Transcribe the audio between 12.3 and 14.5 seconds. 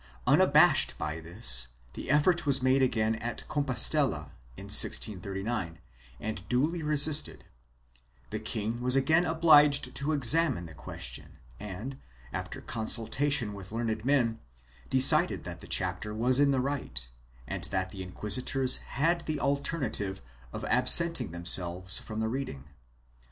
after consultation with learned men,